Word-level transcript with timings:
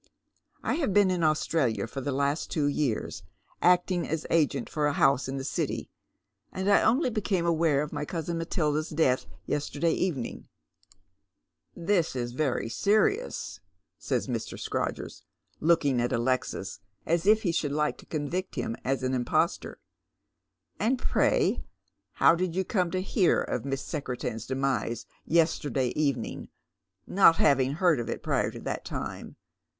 I 0.63 0.77
have 0.81 0.95
been 0.95 1.11
in 1.11 1.21
Australia 1.23 1.85
for 1.85 2.01
the 2.01 2.11
Ust 2.17 2.49
two 2.49 2.65
yeara, 2.65 3.03
"Will 3.03 3.05
Fortune 3.05 3.61
nei; 3.61 3.67
er 3.67 3.77
cwi^?^ 3.77 4.01
159 4.01 4.07
•cting 4.07 4.09
as 4.09 4.27
a^rent 4.63 4.69
for 4.69 4.87
a 4.87 4.93
lionse 4.95 5.29
in 5.29 5.37
the 5.37 5.43
City, 5.43 5.91
and 6.51 6.67
I 6.71 6.81
only 6.81 7.11
became 7.11 7.45
aware 7.45 7.83
of 7.83 7.93
my 7.93 8.03
cousin 8.03 8.39
Matilda's 8.39 8.89
death 8.89 9.27
yesterday 9.45 9.93
evenino^."" 9.95 10.45
This 11.75 12.15
is 12.15 12.31
very 12.31 12.67
serious," 12.67 13.59
says 13.99 14.25
Mr. 14.25 14.59
Scrodgers, 14.59 15.21
looking 15.59 16.01
at 16.01 16.11
Alexis 16.11 16.79
Rs 17.07 17.27
if 17.27 17.43
he 17.43 17.51
should 17.51 17.71
like 17.71 17.99
to 17.99 18.07
convict 18.07 18.55
him 18.55 18.75
as 18.83 19.03
an 19.03 19.13
impostor." 19.13 19.77
And 20.79 20.97
pray 20.97 21.63
how 22.13 22.33
did 22.33 22.55
you 22.55 22.65
come 22.65 22.89
to 22.89 23.03
hear 23.03 23.39
of 23.39 23.65
Miss 23.65 23.83
Secretan's 23.83 24.47
demise 24.47 25.05
yesterday 25.25 25.89
evening, 25.89 26.49
not 27.05 27.35
having 27.35 27.73
heard 27.73 27.99
of 27.99 28.09
it 28.09 28.23
prior 28.23 28.49
to 28.49 28.59
that 28.61 28.83
time 28.83 29.35